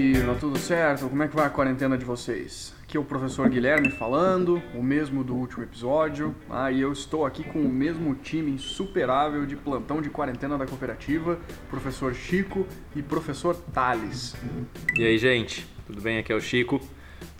[0.00, 1.08] Cooperativa, tudo certo?
[1.10, 2.74] Como é que vai a quarentena de vocês?
[2.82, 6.34] Aqui é o professor Guilherme falando, o mesmo do último episódio.
[6.48, 10.66] Ah, e eu estou aqui com o mesmo time insuperável de plantão de quarentena da
[10.66, 14.34] cooperativa, professor Chico e professor Thales.
[14.96, 16.18] E aí, gente, tudo bem?
[16.18, 16.80] Aqui é o Chico.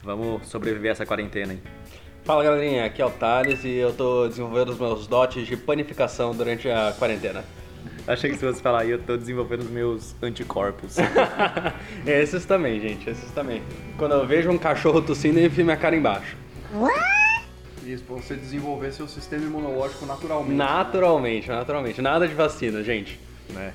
[0.03, 1.61] Vamos sobreviver a essa quarentena aí.
[2.25, 6.35] Fala galerinha, aqui é o Thales e eu tô desenvolvendo os meus dotes de panificação
[6.35, 7.43] durante a quarentena.
[8.11, 10.97] Achei que se você falar aí, eu tô desenvolvendo os meus anticorpos.
[12.05, 13.63] esses também, gente, esses também.
[13.97, 16.37] Quando eu vejo um cachorro tossindo, eu enfio minha cara embaixo.
[17.87, 20.55] Isso, pra você desenvolver seu sistema imunológico naturalmente.
[20.57, 22.03] Naturalmente, naturalmente.
[22.03, 23.21] Nada de vacina, gente.
[23.51, 23.73] né?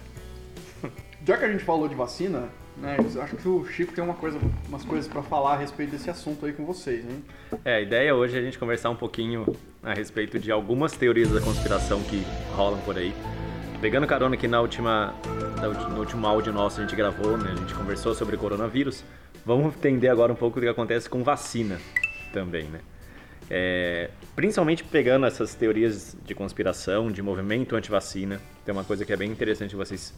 [1.26, 4.16] Já que a gente falou de vacina, né, eu acho que o Chico tem uma
[4.16, 7.24] coisa, umas coisas pra falar a respeito desse assunto aí com vocês, hein?
[7.64, 9.46] É, a ideia hoje é a gente conversar um pouquinho
[9.82, 12.22] a respeito de algumas teorias da conspiração que
[12.54, 13.14] rolam por aí.
[13.86, 15.14] Pegando carona aqui na última,
[15.92, 17.52] no último áudio nosso a gente gravou, né?
[17.52, 19.04] A gente conversou sobre coronavírus.
[19.46, 21.80] Vamos entender agora um pouco do que acontece com vacina
[22.34, 22.80] também, né?
[23.48, 29.16] É, principalmente pegando essas teorias de conspiração, de movimento anti-vacina, tem uma coisa que é
[29.16, 30.16] bem interessante vocês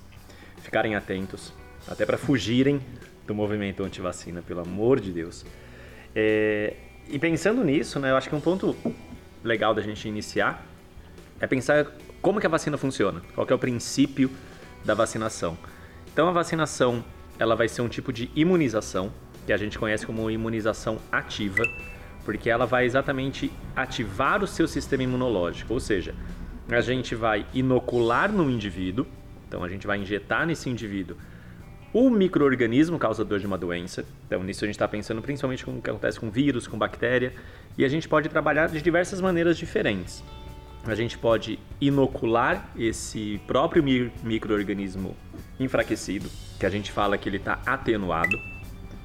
[0.62, 1.52] ficarem atentos,
[1.90, 2.80] até para fugirem
[3.26, 5.46] do movimento anti-vacina, pelo amor de Deus.
[6.16, 6.74] É,
[7.10, 8.74] e pensando nisso, né, eu acho que um ponto
[9.44, 10.66] legal da gente iniciar
[11.38, 11.86] é pensar
[12.28, 14.30] como que a vacina funciona, qual é o princípio
[14.84, 15.58] da vacinação.
[16.12, 17.02] Então a vacinação
[17.40, 19.14] ela vai ser um tipo de imunização
[19.46, 21.64] que a gente conhece como imunização ativa,
[22.26, 26.14] porque ela vai exatamente ativar o seu sistema imunológico, ou seja,
[26.70, 29.08] a gente vai inocular no indivíduo,
[29.48, 31.16] então a gente vai injetar nesse indivíduo
[31.94, 34.04] o microorganismo causador de uma doença.
[34.26, 37.34] Então, nisso a gente está pensando principalmente com o que acontece com vírus, com bactéria,
[37.78, 40.22] e a gente pode trabalhar de diversas maneiras diferentes.
[40.88, 45.18] A gente pode inocular esse próprio mi- microorganismo
[45.60, 48.40] enfraquecido, que a gente fala que ele está atenuado,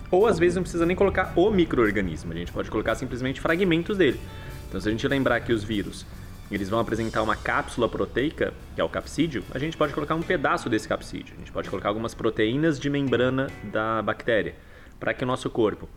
[0.09, 3.99] ou às vezes não precisa nem colocar o microorganismo, a gente pode colocar simplesmente fragmentos
[3.99, 4.21] dele.
[4.69, 6.07] Então, se a gente lembrar que os vírus
[6.51, 10.23] eles vão apresentar uma cápsula proteica, que é o capsídio, a gente pode colocar um
[10.23, 11.35] pedaço desse capsídio.
[11.35, 14.55] A gente pode colocar algumas proteínas de membrana da bactéria,
[15.01, 15.89] para que o nosso corpo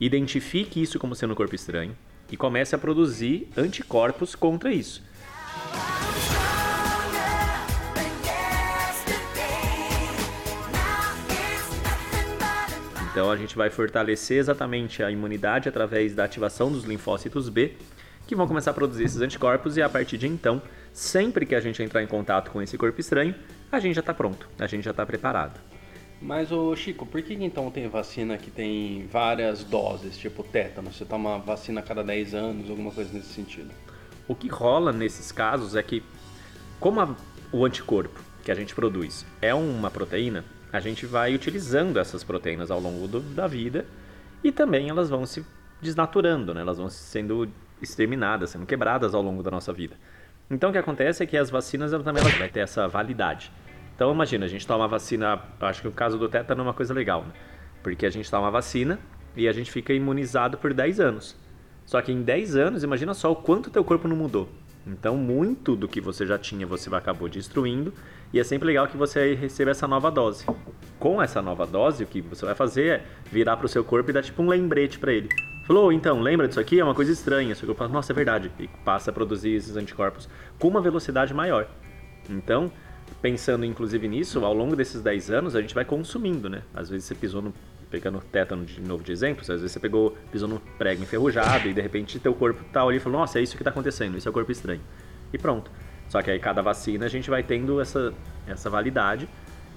[0.00, 1.96] identifique isso como sendo um corpo estranho
[2.30, 5.02] e comece a produzir anticorpos contra isso.
[13.12, 17.74] Então a gente vai fortalecer exatamente a imunidade através da ativação dos linfócitos B,
[18.26, 20.62] que vão começar a produzir esses anticorpos e a partir de então,
[20.94, 23.34] sempre que a gente entrar em contato com esse corpo estranho,
[23.70, 25.60] a gente já está pronto, a gente já está preparado.
[26.22, 30.90] Mas, ô Chico, por que que então tem vacina que tem várias doses, tipo tétano?
[30.90, 33.70] Você toma vacina a cada 10 anos, alguma coisa nesse sentido?
[34.32, 36.02] O que rola nesses casos é que,
[36.80, 37.14] como a-
[37.52, 42.70] o anticorpo que a gente produz é uma proteína, a gente vai utilizando essas proteínas
[42.70, 43.84] ao longo do- da vida
[44.42, 45.44] e também elas vão se
[45.82, 46.62] desnaturando, né?
[46.62, 47.46] elas vão sendo
[47.82, 49.96] exterminadas, sendo quebradas ao longo da nossa vida.
[50.50, 53.52] Então o que acontece é que as vacinas elas também elas vai ter essa validade.
[53.94, 56.72] Então imagina, a gente toma a vacina, acho que o caso do tétano é uma
[56.72, 57.32] coisa legal, né?
[57.82, 58.98] porque a gente toma a vacina
[59.36, 61.36] e a gente fica imunizado por 10 anos.
[61.92, 64.48] Só que em 10 anos, imagina só o quanto teu corpo não mudou.
[64.86, 67.92] Então, muito do que você já tinha, você acabou destruindo.
[68.32, 70.46] E é sempre legal que você receba essa nova dose.
[70.98, 74.12] Com essa nova dose, o que você vai fazer é virar pro seu corpo e
[74.14, 75.28] dar tipo um lembrete para ele.
[75.66, 76.80] Falou, então, lembra disso aqui?
[76.80, 77.54] É uma coisa estranha.
[77.54, 78.50] Seu corpo fala, nossa, é verdade.
[78.58, 81.68] E passa a produzir esses anticorpos com uma velocidade maior.
[82.30, 82.72] Então,
[83.20, 86.62] pensando inclusive nisso, ao longo desses 10 anos, a gente vai consumindo, né?
[86.72, 87.52] Às vezes você pisou no.
[87.92, 91.74] Pegando tétano de novo de exemplo, às vezes você pegou, pisou no prego enferrujado e
[91.74, 94.26] de repente teu corpo tá ali e falou, nossa, é isso que tá acontecendo, isso
[94.26, 94.80] é o corpo estranho.
[95.30, 95.70] E pronto.
[96.08, 98.14] Só que aí cada vacina a gente vai tendo essa,
[98.46, 99.28] essa validade.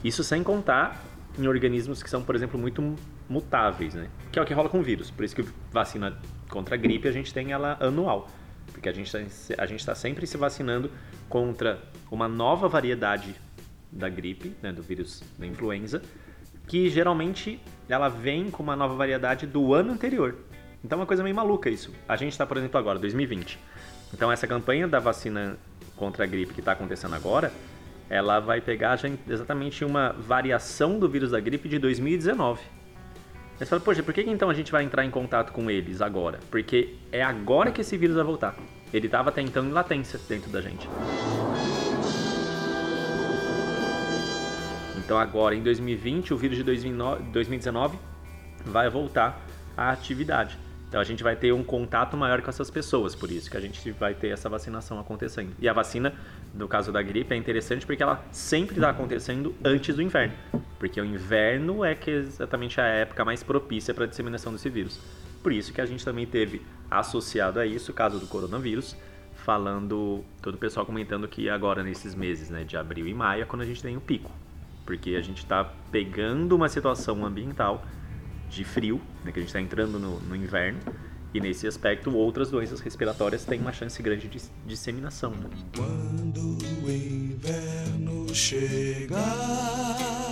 [0.02, 1.04] Isso sem contar
[1.38, 2.96] em organismos que são, por exemplo, muito
[3.28, 4.08] mutáveis, né?
[4.32, 5.12] Que é o que rola com vírus.
[5.12, 6.18] Por isso que vacina
[6.50, 8.30] contra a gripe a gente tem ela anual.
[8.72, 10.90] Porque a gente está tá sempre se vacinando
[11.28, 13.36] contra uma nova variedade
[13.92, 16.02] da gripe, né, do vírus da influenza,
[16.68, 20.36] que geralmente ela vem com uma nova variedade do ano anterior.
[20.84, 21.92] Então é uma coisa meio maluca isso.
[22.08, 23.60] A gente está, por exemplo, agora, 2020.
[24.14, 25.58] Então essa campanha da vacina
[25.96, 27.52] contra a gripe que está acontecendo agora,
[28.10, 32.62] ela vai pegar exatamente uma variação do vírus da gripe de 2019.
[32.62, 36.02] Aí você fala, poxa, por que então a gente vai entrar em contato com eles
[36.02, 36.40] agora?
[36.52, 38.56] Porque é agora que esse vírus vai voltar.
[38.94, 40.88] Ele estava até então em latência dentro da gente.
[45.06, 47.98] Então agora, em 2020, o vírus de 2009 2019
[48.66, 49.40] vai voltar
[49.78, 50.58] à atividade.
[50.90, 53.60] Então a gente vai ter um contato maior com essas pessoas, por isso que a
[53.60, 55.54] gente vai ter essa vacinação acontecendo.
[55.60, 56.14] E a vacina
[56.54, 60.34] do caso da gripe é interessante porque ela sempre está acontecendo antes do inverno.
[60.80, 64.70] Porque o inverno é que é exatamente a época mais propícia para a disseminação desse
[64.70, 65.00] vírus.
[65.44, 68.96] Por isso que a gente também teve associado a isso o caso do coronavírus,
[69.36, 73.46] falando, todo o pessoal comentando que agora nesses meses né, de abril e maio é
[73.46, 74.32] quando a gente tem o pico.
[74.86, 77.84] Porque a gente está pegando uma situação ambiental
[78.50, 80.80] de frio, né, que a gente está entrando no, no inverno,
[81.34, 85.32] e nesse aspecto, outras doenças respiratórias têm uma chance grande de disseminação.
[85.32, 85.50] Né?
[85.76, 90.25] Quando o inverno chegar,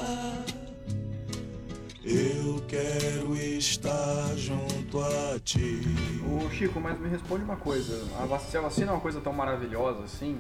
[2.04, 5.82] eu quero estar junto a ti.
[6.26, 8.06] Ô Chico, mas me responde uma coisa.
[8.22, 10.38] A vacina é uma coisa tão maravilhosa assim,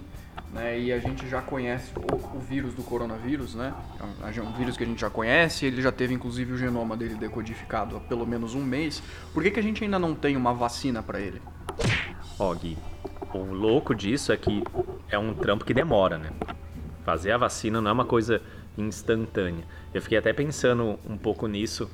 [0.51, 0.77] né?
[0.77, 3.73] E a gente já conhece o, o vírus do coronavírus, né?
[4.21, 7.15] É um vírus que a gente já conhece, ele já teve inclusive o genoma dele
[7.15, 9.01] decodificado há pelo menos um mês.
[9.33, 11.41] Por que, que a gente ainda não tem uma vacina para ele?
[12.37, 12.77] Ó, Gui,
[13.33, 14.63] o louco disso é que
[15.09, 16.31] é um trampo que demora, né?
[17.05, 18.41] Fazer a vacina não é uma coisa
[18.77, 19.63] instantânea.
[19.93, 21.89] Eu fiquei até pensando um pouco nisso,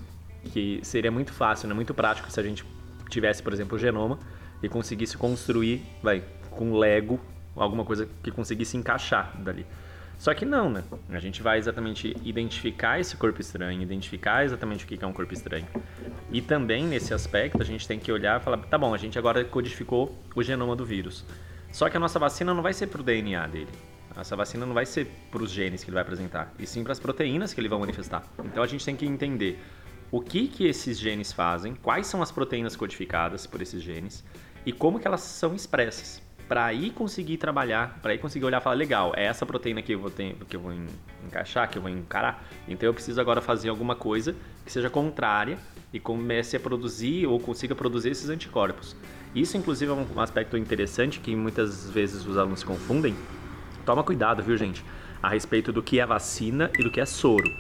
[0.54, 1.74] que seria muito fácil, né?
[1.74, 2.66] muito prático se a gente
[3.10, 4.20] tivesse, por exemplo, o genoma
[4.62, 7.20] e conseguisse construir, vai, com Lego
[7.56, 9.66] alguma coisa que conseguisse encaixar dali.
[10.18, 10.84] Só que não, né?
[11.10, 15.34] A gente vai exatamente identificar esse corpo estranho, identificar exatamente o que é um corpo
[15.34, 15.66] estranho.
[16.30, 19.18] E também nesse aspecto a gente tem que olhar e falar, tá bom, a gente
[19.18, 21.24] agora codificou o genoma do vírus.
[21.72, 23.72] Só que a nossa vacina não vai ser pro DNA dele.
[24.21, 26.92] Essa vacina não vai ser para os genes que ele vai apresentar, e sim para
[26.92, 28.24] as proteínas que ele vai manifestar.
[28.44, 29.60] Então a gente tem que entender
[30.12, 34.24] o que que esses genes fazem, quais são as proteínas codificadas por esses genes
[34.66, 38.63] e como que elas são expressas para aí conseguir trabalhar, para aí conseguir olhar e
[38.63, 40.74] falar, legal, é essa proteína que eu vou ter, que eu vou
[41.24, 42.44] encaixar, que eu vou encarar.
[42.68, 44.36] Então eu preciso agora fazer alguma coisa
[44.66, 45.60] que seja contrária
[45.94, 48.95] e comece a produzir ou consiga produzir esses anticorpos.
[49.36, 53.16] Isso inclusive é um aspecto interessante que muitas vezes os alunos confundem.
[53.89, 54.86] Toma cuidado, viu, gente,
[55.19, 57.51] a respeito do que é vacina e do que é soro.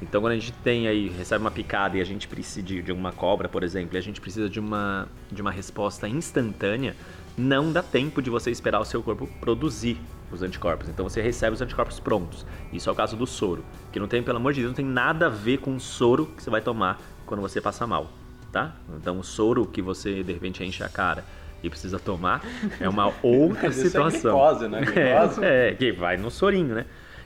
[0.00, 2.92] Então, quando a gente tem aí, recebe uma picada e a gente precisa de, de
[2.92, 6.94] uma cobra, por exemplo, e a gente precisa de uma, de uma resposta instantânea,
[7.36, 9.98] não dá tempo de você esperar o seu corpo produzir
[10.30, 10.88] os anticorpos.
[10.88, 12.46] Então você recebe os anticorpos prontos.
[12.72, 14.86] Isso é o caso do soro, que não tem, pelo amor de Deus, não tem
[14.86, 18.12] nada a ver com o soro que você vai tomar quando você passa mal,
[18.52, 18.76] tá?
[18.96, 21.24] Então o soro que você de repente enche a cara
[21.66, 22.42] e precisa tomar
[22.80, 24.34] é uma outra Mas isso situação.
[24.34, 24.80] É glicose, né?
[24.80, 25.44] Glicose.
[25.44, 26.84] É, é, que vai no sorinho, né?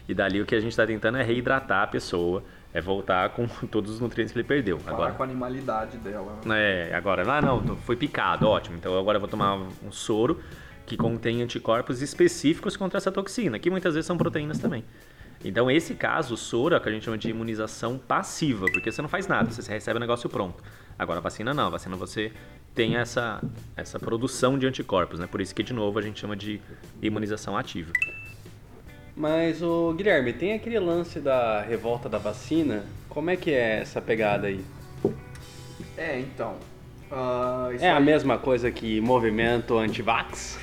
[0.08, 2.42] E dali o que a gente está tentando é reidratar a pessoa,
[2.72, 4.78] é voltar com todos os nutrientes que ele perdeu.
[4.86, 6.38] Agora, com a animalidade dela.
[6.50, 8.76] é, agora, ah não, foi picado, ótimo.
[8.76, 10.40] Então agora eu vou tomar um soro
[10.86, 14.82] que contém anticorpos específicos contra essa toxina, que muitas vezes são proteínas também.
[15.44, 18.90] Então esse caso, o soro, é o que a gente chama de imunização passiva, porque
[18.90, 20.62] você não faz nada, você recebe o negócio pronto.
[20.98, 22.32] Agora a vacina não, a vacina você
[22.74, 23.40] tem essa,
[23.76, 25.26] essa produção de anticorpos, né?
[25.26, 26.60] Por isso que de novo a gente chama de
[27.00, 27.92] imunização ativa.
[29.16, 32.84] Mas, o Guilherme, tem aquele lance da revolta da vacina?
[33.08, 34.64] Como é que é essa pegada aí?
[35.96, 36.56] É, então.
[37.74, 40.58] isso É a aí- mesma coisa que movimento anti-vax?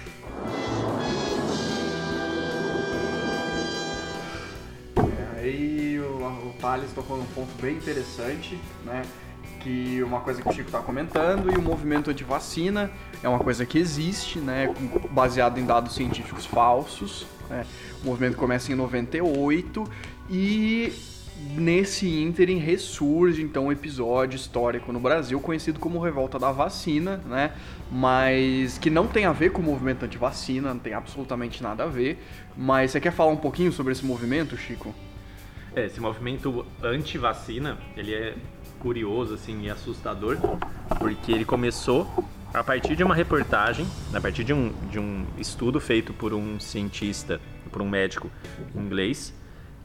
[6.59, 9.03] Thales tocou num ponto bem interessante, né?
[9.59, 12.91] Que uma coisa que o Chico está comentando e o movimento anti-vacina
[13.23, 14.73] é uma coisa que existe, né?
[15.11, 17.25] Baseado em dados científicos falsos.
[17.49, 17.65] Né?
[18.03, 19.83] O movimento começa em 98
[20.29, 20.93] e
[21.57, 27.51] nesse ínterim ressurge então um episódio histórico no Brasil conhecido como Revolta da Vacina, né?
[27.91, 31.87] Mas que não tem a ver com o movimento anti-vacina, não tem absolutamente nada a
[31.87, 32.23] ver.
[32.55, 34.93] Mas você quer falar um pouquinho sobre esse movimento, Chico?
[35.75, 38.33] É, esse movimento anti-vacina, ele é
[38.79, 40.37] curioso assim e assustador,
[40.99, 42.07] porque ele começou
[42.53, 46.61] a partir de uma reportagem, a partir de um, de um estudo feito por um
[46.61, 48.31] cientista, por um médico
[48.73, 49.33] inglês,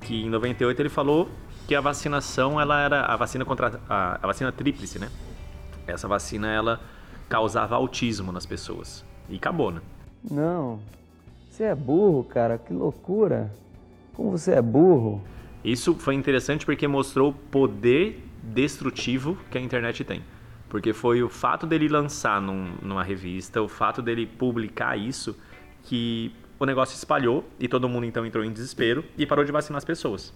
[0.03, 1.29] que em 98 ele falou
[1.67, 5.09] que a vacinação, ela era a vacina contra a, a vacina tríplice, né?
[5.89, 6.81] Essa vacina ela
[7.29, 9.05] causava autismo nas pessoas.
[9.29, 9.81] E acabou, né?
[10.31, 10.79] Não.
[11.51, 12.59] Você é burro, cara.
[12.59, 13.53] Que loucura.
[14.15, 15.21] Como você é burro.
[15.65, 20.23] Isso foi interessante porque mostrou o poder destrutivo que a internet tem.
[20.69, 25.37] Porque foi o fato dele lançar num- numa revista, o fato dele publicar isso,
[25.85, 29.79] que o negócio espalhou e todo mundo então entrou em desespero e parou de vacinar
[29.79, 30.33] as pessoas.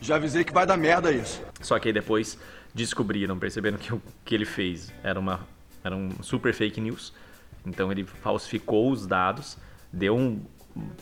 [0.00, 1.42] Já avisei que vai dar merda isso.
[1.60, 2.38] Só que aí depois
[2.74, 5.40] descobriram, perceberam que o que ele fez era uma
[5.82, 7.12] era um super fake news.
[7.64, 9.56] Então ele falsificou os dados,
[9.92, 10.40] deu um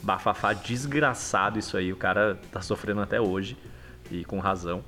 [0.03, 1.93] bafafá desgraçado isso aí.
[1.93, 3.57] O cara tá sofrendo até hoje
[4.11, 4.85] e com razão.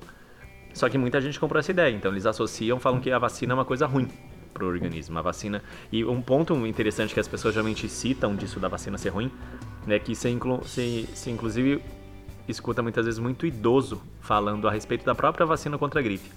[0.73, 3.55] Só que muita gente comprou essa ideia, então eles associam, falam que a vacina é
[3.55, 4.07] uma coisa ruim
[4.53, 5.17] pro organismo.
[5.17, 9.09] A vacina e um ponto interessante que as pessoas geralmente citam disso da vacina ser
[9.09, 9.31] ruim
[9.87, 11.81] né, que você, inclu você, você inclusive
[12.47, 16.29] escuta muitas vezes muito idoso falando a respeito da própria vacina contra a gripe.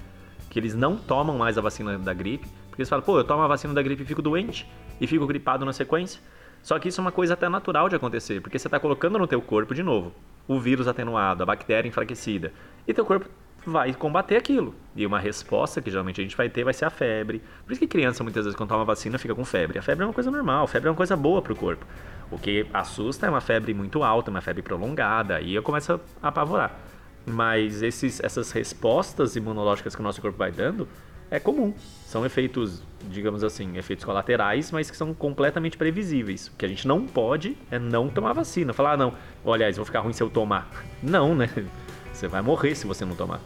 [0.49, 3.42] Que eles não tomam mais a vacina da gripe, porque eles falam, pô, eu tomo
[3.42, 4.66] a vacina da gripe e fico doente,
[5.00, 6.21] e fico gripado na sequência.
[6.62, 9.26] Só que isso é uma coisa até natural de acontecer, porque você está colocando no
[9.26, 10.12] teu corpo, de novo,
[10.47, 12.52] o vírus atenuado, a bactéria enfraquecida,
[12.87, 13.26] e teu corpo
[13.64, 14.75] vai combater aquilo.
[14.97, 17.43] E uma resposta que geralmente a gente vai ter vai ser a febre.
[17.64, 19.79] Por isso que criança muitas vezes quando toma vacina fica com febre.
[19.79, 21.85] A febre é uma coisa normal, a febre é uma coisa boa para o corpo.
[22.31, 26.29] O que assusta é uma febre muito alta, uma febre prolongada, aí eu começo a
[26.29, 26.79] apavorar.
[27.26, 30.88] Mas esses, essas respostas imunológicas que o nosso corpo vai dando
[31.31, 31.73] é comum.
[32.07, 36.49] São efeitos, digamos assim, efeitos colaterais, mas que são completamente previsíveis.
[36.49, 38.73] O que a gente não pode é não tomar vacina.
[38.73, 40.69] Falar, ah, não, olha, aliás, vou ficar ruim se eu tomar.
[41.03, 41.49] Não, né?
[42.13, 43.41] Você vai morrer se você não tomar.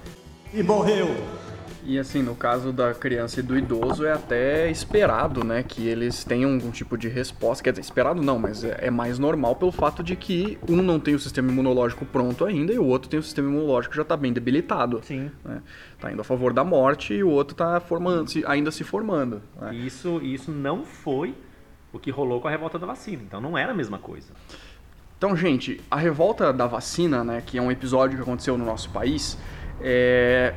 [0.53, 1.07] E morreu.
[1.87, 6.25] E assim, no caso da criança e do idoso, é até esperado, né, que eles
[6.25, 7.63] tenham algum tipo de resposta.
[7.63, 10.99] Quer dizer, esperado não, mas é, é mais normal pelo fato de que um não
[10.99, 14.03] tem o sistema imunológico pronto ainda e o outro tem o sistema imunológico que já
[14.03, 15.01] está bem debilitado.
[15.05, 15.31] Sim.
[15.45, 15.61] Né?
[16.01, 19.43] Tá indo a favor da morte e o outro está formando, se- ainda se formando.
[19.61, 19.75] né?
[19.75, 21.35] Isso, isso não foi
[21.93, 23.23] o que rolou com a revolta da vacina.
[23.27, 24.29] Então não era a mesma coisa.
[25.19, 28.89] Então, gente, a revolta da vacina, né, que é um episódio que aconteceu no nosso
[28.91, 29.39] país,
[29.81, 30.55] é...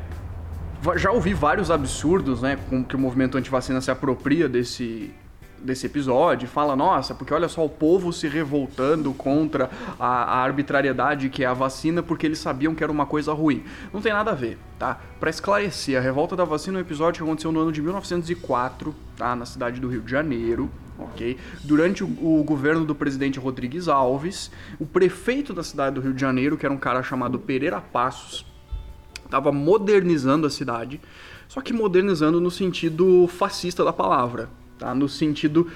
[0.98, 5.12] já ouvi vários absurdos, né, com que o movimento antivacina se apropria desse
[5.60, 9.70] desse episódio, fala, nossa, porque olha só o povo se revoltando contra
[10.00, 13.64] a, a arbitrariedade que é a vacina porque eles sabiam que era uma coisa ruim.
[13.94, 15.00] Não tem nada a ver, tá?
[15.20, 18.96] Para esclarecer, a revolta da vacina é um episódio que aconteceu no ano de 1904,
[19.18, 19.36] tá?
[19.36, 21.38] Na cidade do Rio de Janeiro, ok?
[21.64, 26.22] Durante o, o governo do presidente Rodrigues Alves, o prefeito da cidade do Rio de
[26.22, 28.46] Janeiro, que era um cara chamado Pereira Passos,
[29.28, 31.00] estava modernizando a cidade,
[31.48, 34.94] só que modernizando no sentido fascista da palavra, tá?
[34.94, 35.68] No sentido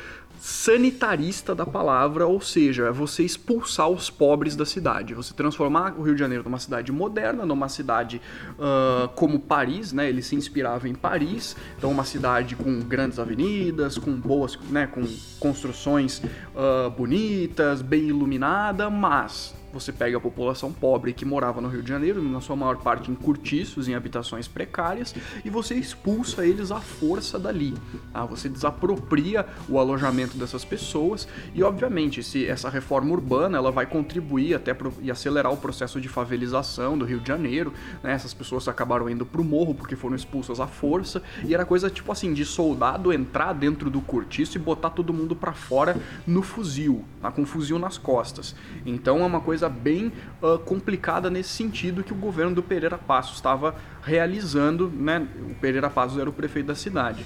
[0.42, 6.02] sanitarista da palavra, ou seja, é você expulsar os pobres da cidade, você transformar o
[6.02, 8.20] Rio de Janeiro numa cidade moderna, numa cidade
[8.60, 10.10] ah, como Paris, né?
[10.10, 14.88] Ele se inspirava em Paris, então uma cidade com grandes avenidas, com boas, né?
[14.88, 15.04] Com
[15.40, 16.24] construções
[16.56, 21.90] ah, bonitas, bem iluminada, mas você pega a população pobre que morava no Rio de
[21.90, 25.14] Janeiro, na sua maior parte em cortiços, em habitações precárias,
[25.44, 27.74] e você expulsa eles à força dali.
[28.12, 28.26] tá?
[28.26, 34.56] Você desapropria o alojamento dessas pessoas e, obviamente, se essa reforma urbana ela vai contribuir
[34.56, 37.74] até pro, e acelerar o processo de favelização do Rio de Janeiro.
[38.04, 38.14] Né?
[38.14, 42.12] Essas pessoas acabaram indo pro morro porque foram expulsas à força e era coisa tipo
[42.12, 47.04] assim de soldado entrar dentro do cortiço e botar todo mundo para fora no fuzil,
[47.22, 47.32] tá?
[47.32, 48.56] com um fuzil nas costas.
[48.86, 53.36] Então é uma coisa bem ah, complicada nesse sentido que o governo do Pereira Passos
[53.36, 55.28] estava realizando, né?
[55.50, 57.26] O Pereira Passos era o prefeito da cidade.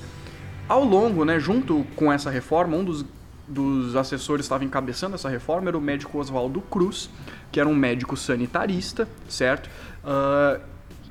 [0.68, 3.06] Ao longo, né, junto com essa reforma, um dos,
[3.48, 7.10] dos assessores estava encabeçando essa reforma era o médico Oswaldo Cruz,
[7.52, 9.70] que era um médico sanitarista, certo?
[10.04, 10.60] Ah,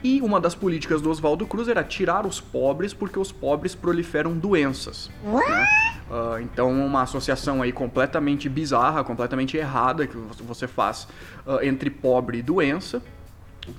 [0.04, 4.36] e uma das políticas do Oswaldo Cruz era tirar os pobres porque os pobres proliferam
[4.36, 5.10] doenças.
[5.24, 5.66] né?
[6.10, 11.08] Ah, então, uma associação aí completamente bizarra, completamente errada que você faz
[11.46, 13.02] ah, entre pobre e doença.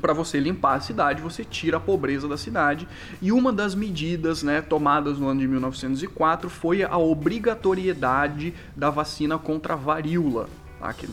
[0.02, 2.88] Para você limpar a cidade, você tira a pobreza da cidade.
[3.22, 9.38] E uma das medidas né, tomadas no ano de 1904 foi a obrigatoriedade da vacina
[9.38, 10.50] contra a varíola.
[10.80, 10.92] Tá?
[10.92, 11.08] Que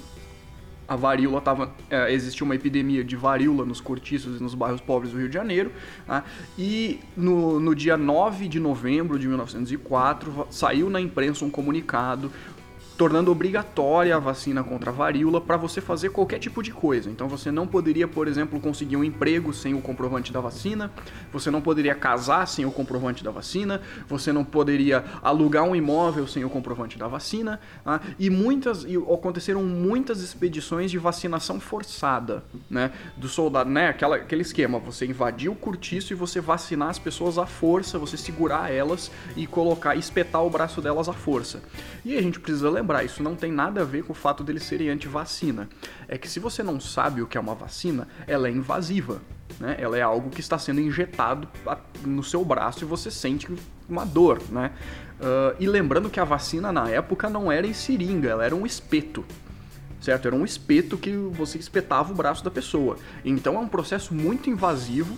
[0.92, 1.70] a varíola estava.
[2.08, 5.72] existia uma epidemia de varíola nos cortiços e nos bairros pobres do Rio de Janeiro.
[6.06, 6.25] tá?
[6.58, 12.30] E no, no dia 9 de novembro de 1904, va- saiu na imprensa um comunicado
[13.02, 17.11] tornando obrigatória a vacina contra a varíola para você fazer qualquer tipo de coisa.
[17.11, 20.88] Então você não poderia, por exemplo, conseguir um emprego sem o comprovante da vacina,
[21.32, 26.28] você não poderia casar sem o comprovante da vacina, você não poderia alugar um imóvel
[26.28, 28.00] sem o comprovante da vacina, tá?
[28.21, 34.42] e muitas e aconteceram muitas expedições de vacinação forçada, né, do soldado, né, aquela, aquele
[34.42, 39.11] esquema, você invadir o cortiço e você vacinar as pessoas à força, você segurar elas
[39.37, 41.61] e colocar, espetar o braço delas à força.
[42.04, 44.64] E a gente precisa lembrar, isso não tem nada a ver com o fato deles
[44.64, 45.68] serem anti-vacina.
[46.08, 49.22] É que se você não sabe o que é uma vacina, ela é invasiva.
[49.61, 49.76] Né?
[49.78, 51.49] Ela é algo que está sendo injetado
[52.04, 53.49] no seu braço e você sente
[53.88, 54.42] uma dor.
[54.50, 54.72] Né?
[55.20, 58.66] Ah, e lembrando que a vacina na época não era em seringa, ela era um
[58.66, 59.25] espeto
[60.00, 60.26] certo?
[60.26, 62.96] Era um espeto que você espetava o braço da pessoa.
[63.25, 65.16] Então é um processo muito invasivo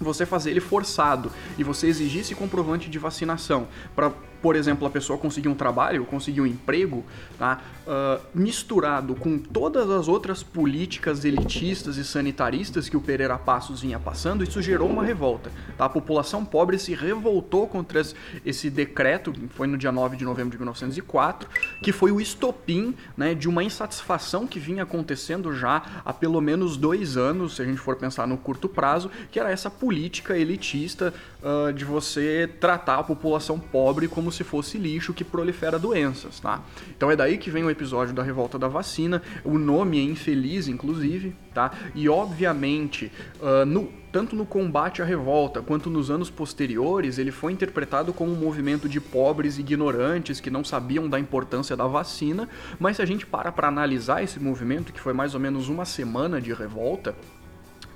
[0.00, 4.10] você fazer ele forçado e você exigir esse comprovante de vacinação para,
[4.42, 7.04] por exemplo, a pessoa conseguir um trabalho, conseguir um emprego,
[7.38, 7.60] tá?
[7.86, 13.98] Ah, misturado com todas as outras políticas elitistas e sanitaristas que o Pereira Passos vinha
[13.98, 15.50] passando, isso gerou uma revolta.
[15.76, 15.84] Tá?
[15.84, 20.24] A população pobre se revoltou contra esse- esse decreto, que foi no dia 9 de
[20.24, 21.48] novembro de 1904,
[21.82, 26.76] que foi o estopim né, de uma insatisfação que vinha acontecendo já há pelo menos
[26.76, 31.12] dois anos, se a gente for pensar no curto prazo, que era essa política elitista
[31.42, 36.62] uh, de você tratar a população pobre como se fosse lixo que prolifera doenças, tá?
[36.96, 40.68] Então é daí que vem o episódio da revolta da vacina, o nome é infeliz,
[40.68, 41.70] inclusive, tá?
[41.94, 43.12] E obviamente,
[43.42, 48.30] uh, no tanto no combate à revolta quanto nos anos posteriores, ele foi interpretado como
[48.30, 52.48] um movimento de pobres ignorantes que não sabiam da importância da vacina,
[52.78, 55.84] mas se a gente para para analisar esse movimento, que foi mais ou menos uma
[55.84, 57.16] semana de revolta,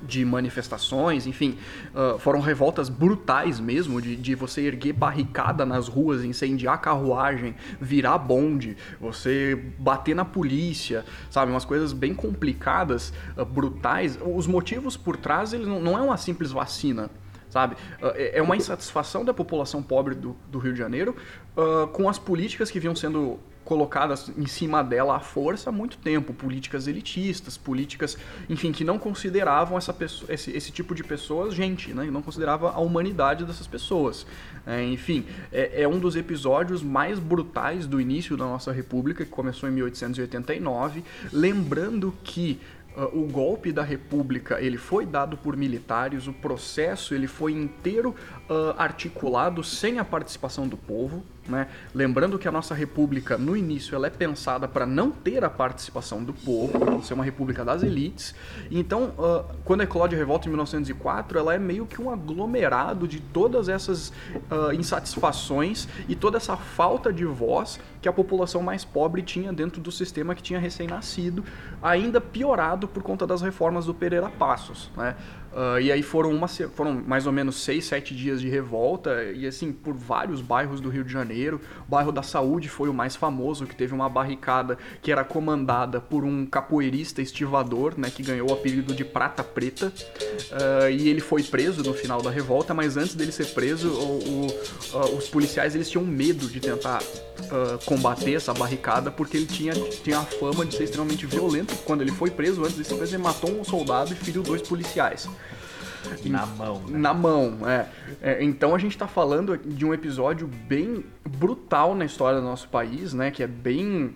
[0.02, 1.58] de manifestações, enfim,
[1.94, 8.18] uh, foram revoltas brutais mesmo, de, de você erguer barricada nas ruas, incendiar carruagem, virar
[8.18, 14.18] bonde, você bater na polícia, sabe, umas coisas bem complicadas, uh, brutais.
[14.22, 17.10] Os motivos por trás, ele não, não é uma simples vacina,
[17.50, 17.74] sabe?
[18.02, 21.16] Uh, é uma insatisfação da população pobre do, do Rio de Janeiro
[21.56, 23.38] uh, com as políticas que vinham sendo
[23.68, 28.16] colocadas em cima dela à força há muito tempo, políticas elitistas, políticas,
[28.48, 32.06] enfim, que não consideravam essa pessoa, esse, esse tipo de pessoas gente, né?
[32.06, 34.26] não considerava a humanidade dessas pessoas.
[34.66, 39.30] É, enfim, é, é, um dos episódios mais brutais do início da nossa república, que
[39.30, 42.58] começou em 1889, lembrando que
[43.06, 48.14] o golpe da República ele foi dado por militares, o processo ele foi inteiro
[48.48, 51.22] uh, articulado sem a participação do povo.
[51.48, 51.66] Né?
[51.94, 56.22] Lembrando que a nossa república, no início, ela é pensada para não ter a participação
[56.22, 58.34] do povo, ser uma república das elites.
[58.70, 63.20] Então, uh, quando eclode a revolta em 1904, ela é meio que um aglomerado de
[63.20, 64.10] todas essas
[64.50, 69.80] uh, insatisfações e toda essa falta de voz que a população mais pobre tinha dentro
[69.80, 71.44] do sistema que tinha recém-nascido,
[71.82, 74.90] ainda piorado por conta das reformas do Pereira Passos.
[74.96, 75.16] Né?
[75.52, 79.46] Uh, e aí foram, uma, foram mais ou menos seis, sete dias de revolta, e
[79.46, 81.60] assim, por vários bairros do Rio de Janeiro.
[81.86, 86.00] O bairro da Saúde foi o mais famoso, que teve uma barricada que era comandada
[86.00, 89.86] por um capoeirista estivador, né, que ganhou o apelido de Prata Preta.
[89.86, 94.18] Uh, e ele foi preso no final da revolta, mas antes dele ser preso, o,
[94.18, 97.02] o, uh, os policiais eles tinham medo de tentar
[97.86, 101.74] combater essa barricada, porque ele tinha, tinha a fama de ser extremamente violento.
[101.84, 104.60] Quando ele foi preso, antes de ser preso, ele matou um soldado e feriu dois
[104.60, 105.28] policiais.
[106.24, 106.80] Na mão.
[106.86, 106.98] Né?
[106.98, 107.88] Na mão, é.
[108.20, 108.44] é.
[108.44, 113.12] Então a gente está falando de um episódio bem brutal na história do nosso país,
[113.12, 113.30] né?
[113.30, 114.14] Que é bem.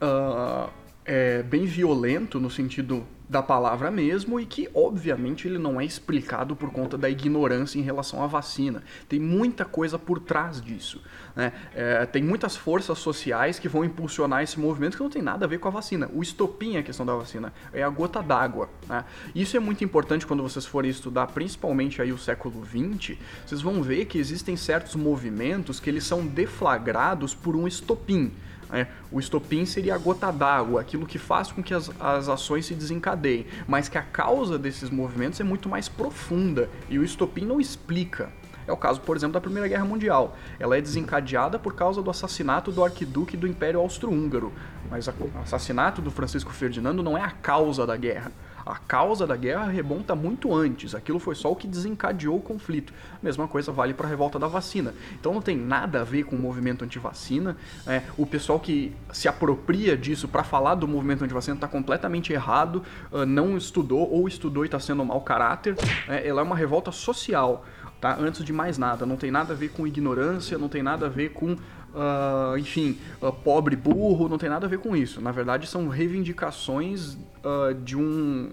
[0.00, 0.70] Uh,
[1.04, 6.54] é bem violento no sentido da palavra mesmo e que, obviamente, ele não é explicado
[6.54, 8.82] por conta da ignorância em relação à vacina.
[9.08, 11.00] Tem muita coisa por trás disso.
[11.34, 11.50] Né?
[11.74, 15.48] É, tem muitas forças sociais que vão impulsionar esse movimento que não tem nada a
[15.48, 16.10] ver com a vacina.
[16.12, 18.68] O estopim é a questão da vacina, é a gota d'água.
[18.86, 19.02] Né?
[19.34, 23.16] Isso é muito importante quando vocês forem estudar, principalmente aí o século XX,
[23.46, 28.30] vocês vão ver que existem certos movimentos que eles são deflagrados por um estopim.
[28.72, 28.88] Né?
[29.12, 32.74] O estopim seria a gota d'água, aquilo que faz com que as, as ações se
[32.74, 37.60] desencadeiem, mas que a causa desses movimentos é muito mais profunda e o estopim não
[37.60, 38.32] explica.
[38.66, 40.36] É o caso, por exemplo, da Primeira Guerra Mundial.
[40.58, 44.52] Ela é desencadeada por causa do assassinato do arquiduque do Império Austro-Húngaro,
[44.88, 48.32] mas o assassinato do Francisco Ferdinando não é a causa da guerra.
[48.64, 52.92] A causa da guerra remonta muito antes, aquilo foi só o que desencadeou o conflito.
[53.14, 54.94] A mesma coisa vale para a revolta da vacina.
[55.18, 57.56] Então não tem nada a ver com o movimento anti-vacina.
[57.86, 62.82] É, o pessoal que se apropria disso para falar do movimento anti-vacina está completamente errado,
[63.10, 65.76] uh, não estudou ou estudou e está sendo mau caráter.
[66.08, 67.64] É, ela é uma revolta social.
[68.00, 68.16] Tá?
[68.18, 71.08] Antes de mais nada, não tem nada a ver com ignorância, não tem nada a
[71.08, 71.56] ver com
[71.94, 75.20] Uh, enfim, uh, pobre, burro, não tem nada a ver com isso.
[75.20, 78.50] Na verdade, são reivindicações uh, de um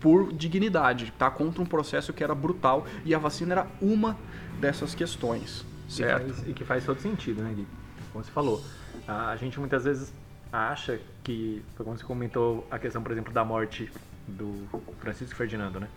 [0.00, 1.28] por dignidade, tá?
[1.28, 4.16] Contra um processo que era brutal e a vacina era uma
[4.60, 6.28] dessas questões, certo?
[6.28, 7.66] E, faz, e que faz todo sentido, né, Gui?
[8.12, 8.62] Como você falou,
[9.08, 10.12] a gente muitas vezes
[10.52, 13.90] acha que, como você comentou, a questão, por exemplo, da morte
[14.28, 14.68] do
[15.00, 15.88] Francisco Ferdinando, né?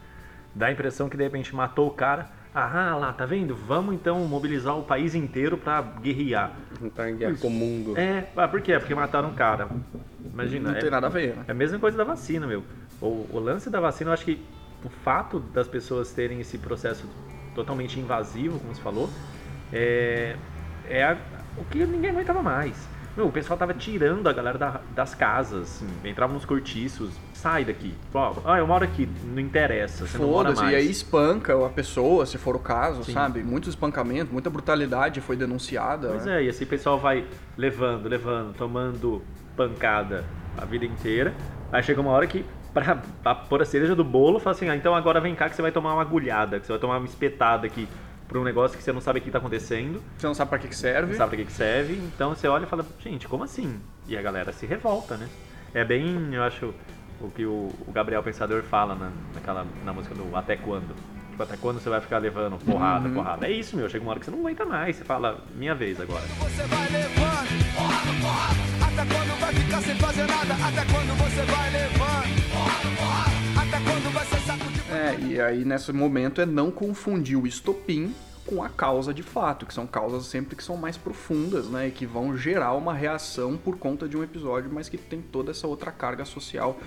[0.55, 3.55] Dá a impressão que de repente matou o cara, ah lá, tá vendo?
[3.55, 6.51] Vamos então mobilizar o país inteiro para guerrear.
[6.81, 7.97] Em guerra com o mundo.
[7.97, 8.77] É, ah, por quê?
[8.77, 9.69] Porque mataram um cara.
[10.23, 10.71] Imagina.
[10.71, 11.45] Não tem é, nada a ver, né?
[11.47, 12.63] É a mesma coisa da vacina, meu.
[13.01, 14.45] O, o lance da vacina, eu acho que
[14.83, 17.07] o fato das pessoas terem esse processo
[17.55, 19.09] totalmente invasivo, como você falou,
[19.71, 20.35] é,
[20.89, 21.17] é a,
[21.57, 22.75] o que ninguém aguentava mais.
[23.15, 27.65] Meu, o pessoal tava tirando a galera da, das casas, assim, entrava nos cortiços, sai
[27.65, 27.93] daqui.
[28.13, 30.71] Ó, ah, eu moro aqui, não interessa, você não mora mais.
[30.71, 33.13] e aí espanca a pessoa, se for o caso, Sim.
[33.13, 33.41] sabe?
[33.41, 36.09] Muito espancamento, muita brutalidade foi denunciada.
[36.09, 36.41] Pois né?
[36.41, 37.25] é, e assim o pessoal vai
[37.57, 39.23] levando, levando, tomando
[39.57, 40.23] pancada
[40.55, 41.33] a vida inteira.
[41.71, 44.75] Aí chega uma hora que, pra, pra pôr a cereja do bolo, fala assim, ah,
[44.75, 47.07] então agora vem cá que você vai tomar uma agulhada, que você vai tomar uma
[47.07, 47.87] espetada aqui
[48.27, 50.59] para um negócio que você não sabe o que está acontecendo, Você não sabe pra
[50.59, 51.11] que que serve.
[51.11, 53.79] não sabe para que, que serve, então você olha e fala, gente, como assim?
[54.07, 55.27] E a galera se revolta, né?
[55.73, 56.73] É bem, eu acho,
[57.23, 60.95] o que o, o Gabriel Pensador fala na, naquela, na música do Até Quando.
[61.41, 63.47] Tipo, até quando você vai ficar levando porrada, porrada?
[63.47, 63.89] É isso, meu.
[63.89, 64.95] Chega uma hora que você não aguenta mais.
[64.95, 66.21] Você fala, minha vez agora.
[66.21, 68.71] Você vai levando, porra, porra.
[68.85, 70.53] Até quando vai ficar sem fazer nada?
[70.53, 73.61] Até quando você vai levando, porra, porra.
[73.61, 77.47] Até quando vai ser saco de É, e aí nesse momento é não confundir o
[77.47, 78.13] estopim
[78.45, 81.91] com a causa de fato, que são causas sempre que são mais profundas, né, e
[81.91, 85.67] que vão gerar uma reação por conta de um episódio, mas que tem toda essa
[85.67, 86.77] outra carga social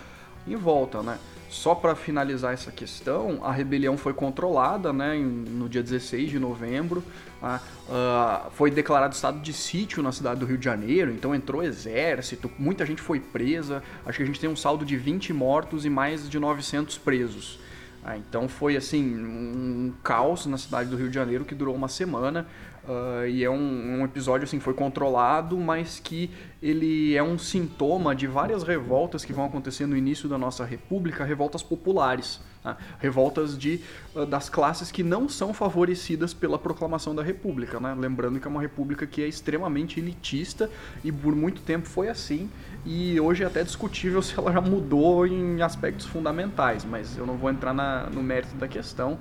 [0.46, 1.18] em volta, né?
[1.48, 7.02] Só para finalizar essa questão, a rebelião foi controlada, né, no dia 16 de novembro.
[7.40, 12.50] ah, foi declarado estado de sítio na cidade do Rio de Janeiro, então entrou exército,
[12.58, 13.84] muita gente foi presa.
[14.04, 17.60] Acho que a gente tem um saldo de 20 mortos e mais de 900 presos.
[18.04, 21.88] Ah, então foi assim um caos na cidade do Rio de Janeiro que durou uma
[21.88, 22.46] semana
[22.88, 26.30] ah, e é um, um episódio assim foi controlado, mas que
[26.62, 31.24] ele é um sintoma de várias revoltas que vão acontecer no início da nossa república,
[31.24, 32.76] revoltas populares, tá?
[32.98, 33.80] revoltas de
[34.16, 37.94] ah, das classes que não são favorecidas pela proclamação da república, né?
[37.98, 40.70] Lembrando que é uma república que é extremamente elitista
[41.02, 42.48] e por muito tempo foi assim
[42.86, 47.36] e hoje é até discutível se ela já mudou em aspectos fundamentais, mas eu não
[47.36, 49.18] vou entrar na- no mérito da questão,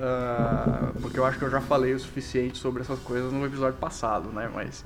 [0.00, 3.78] ah, porque eu acho que eu já falei o suficiente sobre essas coisas no episódio
[3.78, 4.50] passado, né?
[4.52, 4.84] Mas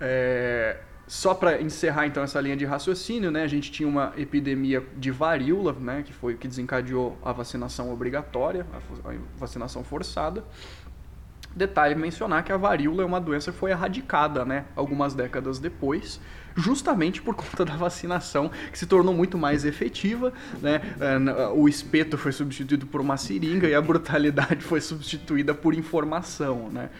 [0.00, 3.42] é, só para encerrar então essa linha de raciocínio, né?
[3.42, 6.02] A gente tinha uma epidemia de varíola, né?
[6.04, 10.44] Que foi o que desencadeou a vacinação obrigatória, a vacinação forçada.
[11.54, 16.20] Detalhe mencionar que a varíola é uma doença que foi erradicada, né, algumas décadas depois,
[16.56, 20.80] justamente por conta da vacinação que se tornou muito mais efetiva, né?
[21.00, 26.68] É, O espeto foi substituído por uma seringa e a brutalidade foi substituída por informação,
[26.70, 26.90] né?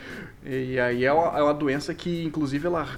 [0.45, 2.89] E aí é uma, é uma doença que, inclusive, ela,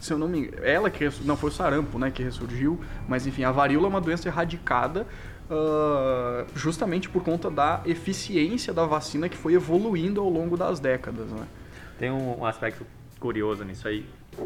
[0.00, 3.44] se eu não me ela que não foi o sarampo, né, que ressurgiu, mas enfim,
[3.44, 5.06] a varíola é uma doença erradicada
[5.50, 11.26] ah, justamente por conta da eficiência da vacina que foi evoluindo ao longo das décadas,
[11.28, 11.46] né?
[11.98, 12.84] Tem um, um aspecto
[13.18, 14.04] curioso nisso aí,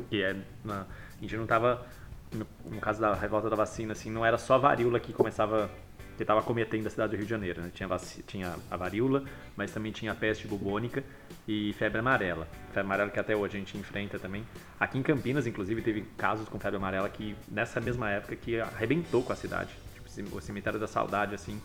[0.09, 0.37] que é.
[0.65, 0.87] na-
[1.27, 1.87] a gente não tava.
[2.33, 5.71] No, no caso da revolta da vacina, assim, não era só a varíola que começava.
[6.17, 7.61] que estava cometendo a cidade do Rio de Janeiro.
[7.61, 7.71] Né?
[7.75, 7.89] Tinha,
[8.27, 9.25] tinha a varíola,
[9.57, 11.05] mas também tinha a peste bubônica
[11.47, 12.47] e febre amarela.
[12.69, 14.45] Febre amarela que até hoje a gente enfrenta também.
[14.81, 19.23] Aqui em Campinas, inclusive, teve casos com febre amarela que, nessa mesma época, que arrebentou
[19.23, 19.75] com a cidade.
[20.15, 21.61] Tipo, o cemitério da saudade, assim,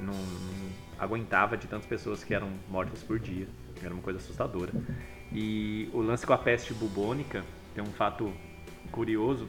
[0.00, 3.46] não, não aguentava de tantas pessoas que eram mortas por dia.
[3.82, 4.72] Era uma coisa assustadora.
[5.32, 8.32] E o lance com a peste bubônica tem um fato
[8.92, 9.46] curioso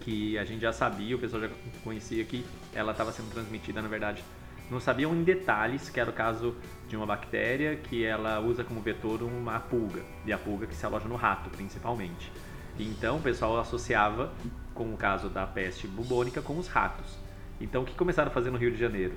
[0.00, 1.48] que a gente já sabia, o pessoal já
[1.84, 4.24] conhecia que ela estava sendo transmitida, na verdade.
[4.68, 6.56] Não sabiam em detalhes que era o caso
[6.88, 10.84] de uma bactéria que ela usa como vetor uma pulga, e a pulga que se
[10.84, 12.32] aloja no rato, principalmente.
[12.78, 14.32] Então o pessoal associava
[14.74, 17.16] com o caso da peste bubônica com os ratos.
[17.60, 19.14] Então o que começaram a fazer no Rio de Janeiro?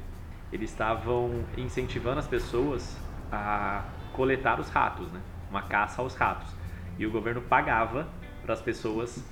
[0.52, 2.98] Eles estavam incentivando as pessoas
[3.32, 5.22] a coletar os ratos, né?
[5.50, 6.50] Uma caça aos ratos.
[7.00, 8.08] E o governo pagava
[8.44, 9.24] para as pessoas,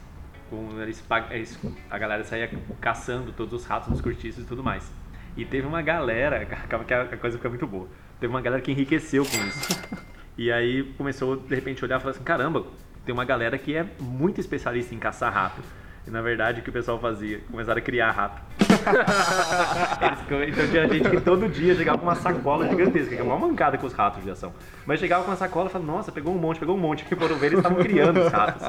[0.53, 4.89] com, eles, eles- a galera saía caçando todos os ratos nos cortiços e tudo mais.
[5.35, 7.87] E teve uma galera, acaba que a coisa fica muito boa.
[8.19, 10.03] Teve uma galera que enriqueceu com isso.
[10.35, 12.65] E aí começou, de repente, a olhar e falar assim: caramba,
[13.05, 15.61] tem uma galera que é muito especialista em caçar rato.
[16.07, 17.39] E na verdade, o que o pessoal fazia?
[17.51, 18.41] Começaram a criar rato.
[20.01, 23.37] Eles então tinha gente que todo dia chegava com uma sacola gigantesca, que é uma
[23.37, 24.51] mancada com os ratos de ação.
[24.85, 27.05] Mas chegava com uma sacola e falava, nossa, pegou um monte, pegou um monte.
[27.09, 28.67] E foram ver, eles estavam criando os ratos.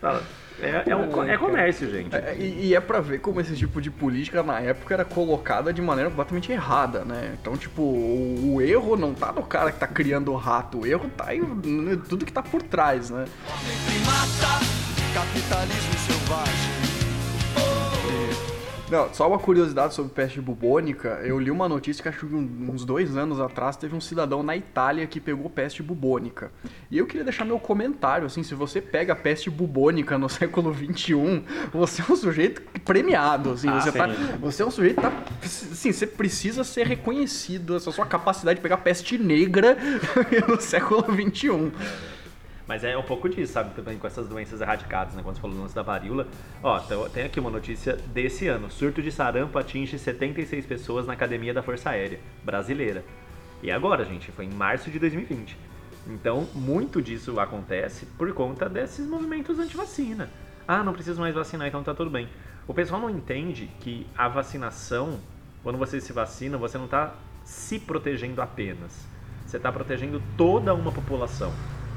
[0.00, 0.22] Fala,
[0.62, 2.14] É, é, um é comércio, gente.
[2.14, 5.72] É, E, e é pra ver como esse tipo de política na época era colocada
[5.72, 7.36] de maneira completamente errada, né?
[7.40, 10.86] Então, tipo, o, o erro não tá no cara que tá criando o rato, o
[10.86, 11.44] erro tá em
[12.08, 13.24] tudo que tá por trás, né?
[14.04, 14.64] mata,
[15.14, 16.59] capitalismo selvagem.
[18.90, 21.20] Não, só uma curiosidade sobre peste bubônica.
[21.22, 24.56] Eu li uma notícia que acho que uns dois anos atrás teve um cidadão na
[24.56, 26.50] Itália que pegou peste bubônica.
[26.90, 31.44] E eu queria deixar meu comentário, assim, se você pega peste bubônica no século XXI,
[31.72, 34.08] você é um sujeito premiado, assim, Ah, você, tá,
[34.40, 35.12] você é um sujeito que tá,
[35.44, 39.78] assim, você precisa ser reconhecido, essa sua capacidade de pegar peste negra
[40.48, 41.70] no século XXI.
[42.70, 43.74] Mas é um pouco disso, sabe?
[43.74, 45.24] Também com essas doenças erradicadas, né?
[45.24, 46.28] Quando você falou do lance da varíola.
[46.62, 48.70] Ó, então, tem aqui uma notícia desse ano.
[48.70, 53.04] Surto de sarampo atinge 76 pessoas na Academia da Força Aérea Brasileira.
[53.60, 54.30] E agora, gente?
[54.30, 55.58] Foi em março de 2020.
[56.06, 60.30] Então, muito disso acontece por conta desses movimentos anti-vacina.
[60.68, 62.28] Ah, não preciso mais vacinar, então tá tudo bem.
[62.68, 65.18] O pessoal não entende que a vacinação,
[65.64, 69.08] quando você se vacina, você não tá se protegendo apenas.
[69.44, 71.52] você está protegendo toda uma população.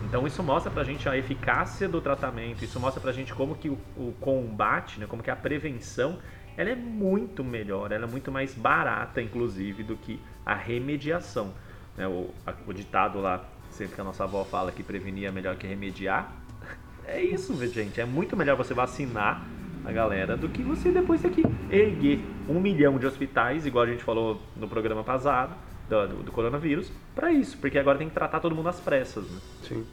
[0.06, 3.70] Então isso mostra pra gente a eficácia do tratamento, isso mostra pra gente como que
[3.70, 6.20] o, o combate, né, como que a prevenção,
[6.56, 11.54] ela é muito melhor, ela é muito mais barata, inclusive, do que a remediação.
[11.98, 12.08] né?
[12.08, 15.56] o, a- o ditado lá, sempre que a nossa avó fala que prevenir é melhor
[15.56, 16.32] que remediar,
[17.08, 18.00] é isso, gente.
[18.00, 19.42] É muito melhor você vacinar
[19.84, 23.88] a galera do que você depois ter que erguer um milhão de hospitais, igual a
[23.88, 25.56] gente falou no programa passado,
[25.90, 29.30] do, do- do coronavírus, pra isso, porque agora tem que tratar todo mundo às pressas,
[29.30, 29.38] né?
[29.62, 29.86] Sim.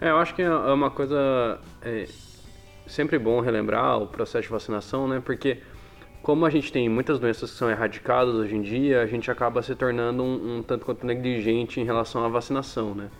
[0.00, 2.08] É, eu acho que é uma coisa é,
[2.86, 5.22] sempre bom relembrar o processo de vacinação, né?
[5.24, 5.58] Porque
[6.22, 9.62] como a gente tem muitas doenças que são erradicadas hoje em dia, a gente acaba
[9.62, 13.10] se tornando um, um tanto quanto negligente em relação à vacinação, né?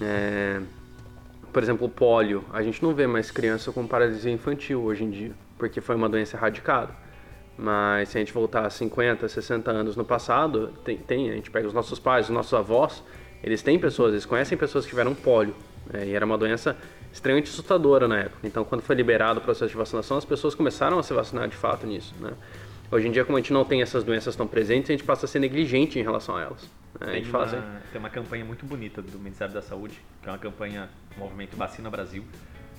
[0.00, 0.60] É,
[1.52, 2.44] por exemplo, o pólio.
[2.52, 6.08] A gente não vê mais criança com paralisia infantil hoje em dia, porque foi uma
[6.08, 6.94] doença erradicada.
[7.56, 11.50] Mas se a gente voltar a 50, 60 anos no passado, tem, tem a gente
[11.50, 13.02] pega os nossos pais, os nossos avós,
[13.42, 15.54] eles têm pessoas, eles conhecem pessoas que tiveram pólio.
[15.92, 16.76] né, e era uma doença
[17.12, 18.38] extremamente assustadora na época.
[18.44, 21.54] Então, quando foi liberado o processo de vacinação, as pessoas começaram a se vacinar de
[21.56, 22.12] fato nisso.
[22.20, 22.32] Né?
[22.90, 25.26] Hoje em dia, como a gente não tem essas doenças tão presentes, a gente passa
[25.26, 26.62] a ser negligente em relação a elas.
[26.62, 26.68] né?
[27.00, 30.00] A Tem gente uma, fala assim, tem uma campanha muito bonita do Ministério da Saúde,
[30.22, 32.24] que é uma campanha movimento Vacina Brasil.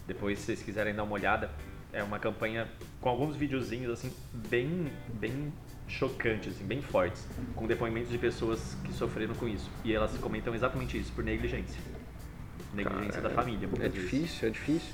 [0.06, 1.50] Depois, se vocês quiserem dar uma olhada,
[1.96, 2.68] é uma campanha
[3.02, 4.12] com alguns videozinhos assim
[4.50, 5.52] bem bem
[5.88, 9.70] chocantes, assim, bem fortes, com depoimentos de pessoas que sofreram com isso.
[9.84, 11.80] E elas comentam exatamente isso, por negligência.
[12.74, 14.90] Negligência da família, É difícil, é difícil.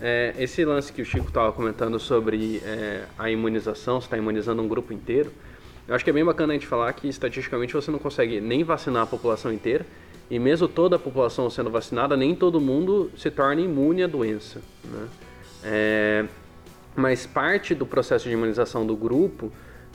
[0.00, 4.60] É, esse lance que o Chico estava comentando sobre é, a imunização, você está imunizando
[4.60, 5.32] um grupo inteiro,
[5.86, 8.64] eu acho que é bem bacana a gente falar que estatisticamente você não consegue nem
[8.64, 9.86] vacinar a população inteira,
[10.28, 14.60] e mesmo toda a população sendo vacinada, nem todo mundo se torna imune à doença.
[14.82, 15.08] Né?
[15.64, 16.24] É,
[16.94, 19.50] mas parte do processo de imunização do grupo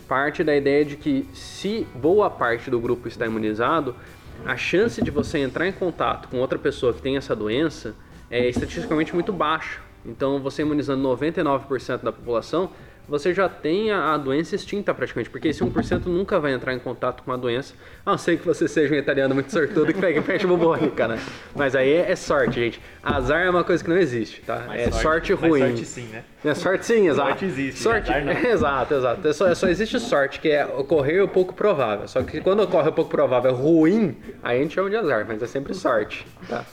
[0.09, 3.95] parte da ideia de que se boa parte do grupo está imunizado,
[4.43, 7.93] a chance de você entrar em contato com outra pessoa que tem essa doença
[8.31, 9.79] é estatisticamente muito baixa.
[10.03, 12.71] Então, você imunizando 99% da população,
[13.09, 16.79] você já tem a, a doença extinta praticamente, porque esse 1% nunca vai entrar em
[16.79, 17.73] contato com a doença,
[18.05, 21.19] a não ser que você seja um italiano muito sortudo que pegue peste bubônica, né?
[21.55, 22.79] Mas aí é, é sorte, gente.
[23.01, 24.65] Azar é uma coisa que não existe, tá?
[24.67, 25.59] Mas é sorte, mas ruim.
[25.59, 26.23] sorte sim, né?
[26.45, 27.29] É sorte sim, exato.
[27.29, 28.11] Sorte existe, Sorte,
[28.47, 29.27] exato, exato.
[29.27, 32.07] É só, só existe sorte, que é ocorrer o pouco provável.
[32.07, 35.41] Só que quando ocorre o pouco provável ruim, aí a gente chama de azar, mas
[35.41, 36.25] é sempre sorte.
[36.47, 36.63] Tá?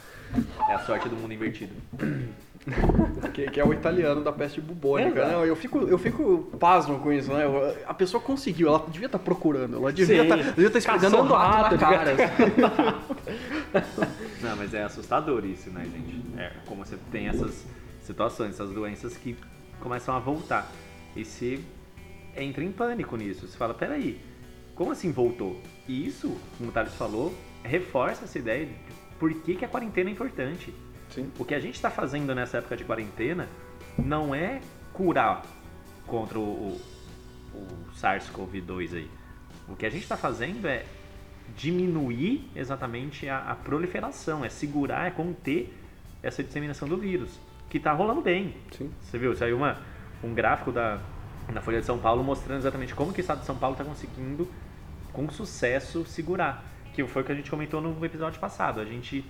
[0.68, 1.72] É a sorte do mundo invertido.
[3.32, 5.26] Que, que é o italiano da peste bubônica.
[5.28, 7.44] Não, eu fico, eu fico pasmo com isso, né?
[7.44, 11.34] Eu- A pessoa conseguiu, ela devia estar procurando, ela devia estar devia estar esfregando Caçando
[11.34, 12.16] um rato rato, na cara.
[14.42, 16.24] Não, mas é assustador isso, né, gente?
[16.38, 17.64] É como você tem essas
[18.02, 19.36] situações, essas doenças que
[19.80, 20.70] começam a voltar.
[21.14, 21.62] E se
[22.36, 24.20] entra em pânico nisso, você fala, peraí,
[24.74, 25.60] como assim voltou?
[25.88, 28.72] E isso, como o Thales falou, reforça essa ideia de
[29.18, 30.72] por que, que a quarentena é importante.
[31.10, 31.30] Sim.
[31.38, 33.48] O que a gente está fazendo nessa época de quarentena
[33.98, 34.60] não é
[34.92, 35.42] curar
[36.06, 36.80] contra o, o-
[37.54, 37.66] o
[37.98, 39.10] SARS-CoV-2 aí.
[39.68, 40.84] O que a gente está fazendo é
[41.56, 45.72] diminuir exatamente a, a proliferação, é segurar, é conter
[46.22, 47.38] essa disseminação do vírus,
[47.70, 48.54] que está rolando bem.
[48.76, 48.90] Sim.
[49.00, 49.78] Você viu, saiu uma,
[50.22, 50.98] um gráfico da,
[51.52, 53.84] na Folha de São Paulo mostrando exatamente como que o estado de São Paulo está
[53.84, 54.48] conseguindo,
[55.12, 56.64] com sucesso, segurar.
[56.92, 58.80] Que foi o que a gente comentou no episódio passado.
[58.80, 59.24] A gente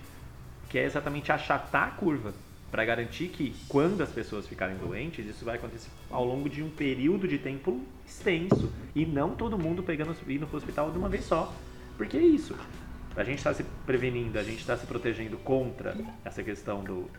[0.69, 2.33] quer exatamente achatar a curva
[2.71, 6.69] para garantir que quando as pessoas ficarem doentes, isso vai acontecer ao longo de um
[6.69, 11.07] período de tempo extenso e não todo mundo pegando indo para o hospital de uma
[11.07, 11.53] vez só.
[11.95, 12.55] Porque é isso.
[13.15, 17.09] A gente está se prevenindo, a gente está se protegendo contra essa questão do,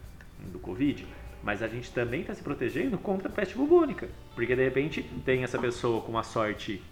[0.52, 1.06] do Covid,
[1.42, 4.08] mas a gente também está se protegendo contra a peste bubônica.
[4.34, 6.82] Porque de repente tem essa pessoa com uma sorte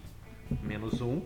[0.63, 1.21] menos um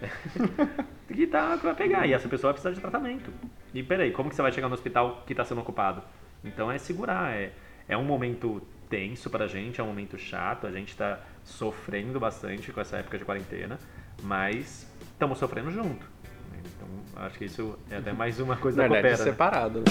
[1.12, 2.06] que tá, que vai pegar.
[2.06, 3.30] E essa pessoa vai precisar de tratamento.
[3.74, 6.02] E peraí, como que você vai chegar no hospital que está sendo ocupado?
[6.44, 7.32] Então é segurar.
[7.34, 7.52] É,
[7.88, 10.66] é um momento tenso pra gente, é um momento chato.
[10.66, 13.78] A gente está sofrendo bastante com essa época de quarentena,
[14.22, 16.06] mas estamos sofrendo junto.
[16.58, 19.24] Então acho que isso é até mais uma coisa da verdade, coopera.
[19.24, 19.30] né?
[19.30, 19.78] separado.
[19.80, 19.86] Né?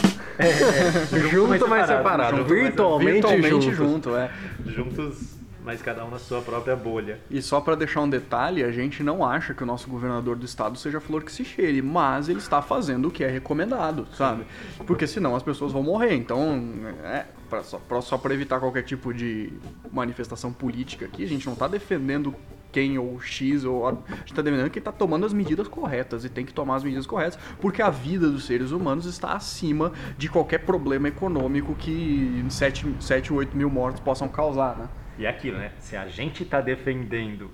[1.31, 2.37] junto, mas separado.
[2.37, 3.75] junto, mas- Virtualmente, Virtualmente juntos.
[3.77, 4.31] junto, é.
[4.65, 5.34] Juntos,
[5.65, 7.19] mas cada um na sua própria bolha.
[7.29, 10.45] E só pra deixar um detalhe, a gente não acha que o nosso governador do
[10.45, 14.45] estado seja flor que se cheire, mas ele está fazendo o que é recomendado, sabe?
[14.85, 16.13] Porque senão as pessoas vão morrer.
[16.13, 16.61] Então,
[17.03, 19.51] é, pra, só, pra, só para evitar qualquer tipo de
[19.91, 22.35] manifestação política aqui, a gente não tá defendendo
[22.71, 26.25] quem ou X, ou a, a gente tá defendendo quem tá tomando as medidas corretas
[26.25, 29.93] e tem que tomar as medidas corretas, porque a vida dos seres humanos está acima
[30.15, 34.89] de qualquer problema econômico que 7, 7 8 mil mortos possam causar, né?
[35.17, 35.71] E é aquilo, né?
[35.79, 37.49] Se a gente tá defendendo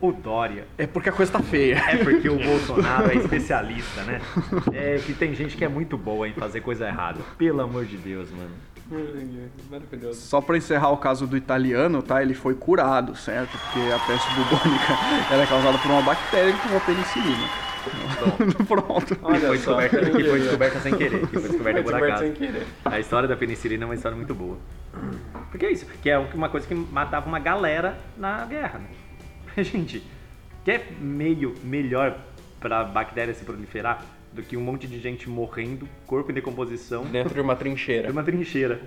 [0.00, 0.66] O Dória.
[0.78, 1.76] É porque a coisa tá feia.
[1.88, 4.20] É porque o Bolsonaro é especialista, né?
[4.72, 7.20] É que tem gente que é muito boa em fazer coisa errada.
[7.38, 8.50] Pelo amor de Deus, mano.
[9.70, 10.20] Maravilhoso.
[10.20, 12.22] Só pra encerrar o caso do italiano, tá?
[12.22, 13.56] Ele foi curado, certo?
[13.56, 14.92] Porque a peste bubônica
[15.32, 17.48] era causada por uma bactéria que tomou penicilina.
[18.68, 19.16] Pronto.
[19.16, 21.20] Que Olha foi, só, descoberta, que foi descoberta sem querer.
[21.20, 22.22] Que foi descoberta por acaso.
[22.22, 22.66] sem querer.
[22.84, 24.58] A história da penicilina é uma história muito boa.
[25.52, 28.88] Porque é isso, que é uma coisa que matava uma galera na guerra, né?
[29.62, 30.02] Gente,
[30.64, 32.18] quer meio melhor
[32.58, 37.34] pra bactéria se proliferar do que um monte de gente morrendo, corpo em decomposição, Dentro
[37.34, 38.06] de uma trincheira.
[38.08, 38.80] de uma trincheira?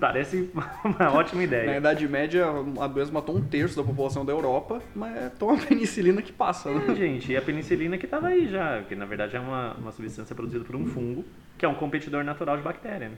[0.00, 0.50] Parece
[0.82, 1.76] uma ótima Na ideia.
[1.76, 2.46] Idade Média,
[2.80, 6.72] a doença matou um terço da população da Europa, mas é toma penicilina que passa,
[6.72, 6.92] né?
[6.96, 10.34] Gente, e a penicilina que tava aí já, que na verdade é uma, uma substância
[10.34, 11.24] produzida por um fungo,
[11.56, 13.16] que é um competidor natural de bactéria, né?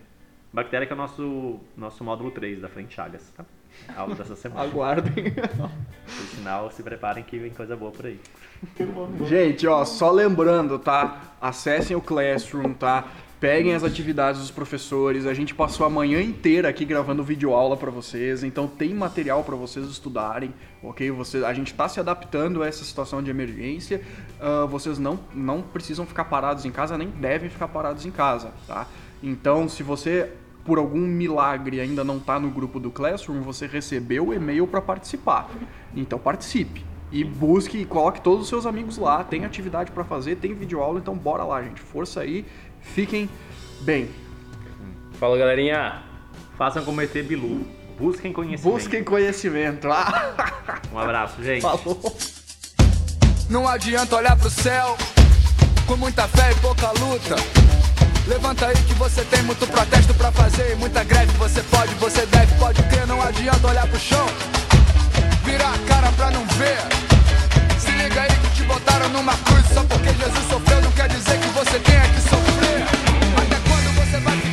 [0.53, 3.45] Bactéria que é o nosso, nosso módulo 3 da Frente Chagas, tá?
[3.97, 4.61] Aula dessa semana.
[4.69, 5.33] Aguardem.
[5.33, 8.21] Por sinal, se preparem que vem coisa boa por aí.
[9.27, 11.35] Gente, ó, só lembrando, tá?
[11.41, 13.09] Acessem o Classroom, tá?
[13.41, 15.27] Peguem as atividades dos professores.
[15.27, 19.57] A gente passou a manhã inteira aqui gravando videoaula pra vocês, então tem material pra
[19.57, 21.11] vocês estudarem, ok?
[21.11, 24.03] Você, a gente tá se adaptando a essa situação de emergência.
[24.39, 28.53] Ah, vocês não, não precisam ficar parados em casa, nem devem ficar parados em casa,
[28.67, 28.87] tá?
[29.23, 30.31] Então, se você
[30.65, 34.81] por algum milagre ainda não tá no grupo do Classroom, você recebeu o e-mail para
[34.81, 35.49] participar.
[35.95, 36.85] Então participe.
[37.11, 39.23] E busque e coloque todos os seus amigos lá.
[39.23, 41.81] Tem atividade para fazer, tem videoaula, então bora lá, gente.
[41.81, 42.47] Força aí.
[42.81, 43.29] Fiquem
[43.83, 44.09] bem.
[45.19, 46.03] Fala, galerinha.
[46.57, 47.67] Façam como ET Bilu.
[47.99, 48.75] Busquem conhecimento.
[48.75, 49.89] Busquem conhecimento.
[49.91, 51.61] Ah, Um abraço, gente.
[51.63, 52.01] falou.
[53.51, 54.97] Não adianta olhar pro céu
[55.87, 57.37] com muita fé e pouca luta.
[58.27, 61.33] Levanta aí que você tem muito protesto pra fazer e muita greve.
[61.39, 63.07] Você pode, você deve, pode crer.
[63.07, 64.27] Não adianta olhar pro chão,
[65.45, 66.79] virar a cara pra não ver.
[67.79, 70.81] Se liga aí que te botaram numa cruz só porque Jesus sofreu.
[70.83, 72.83] Não quer dizer que você tenha que sofrer.
[73.37, 74.52] Até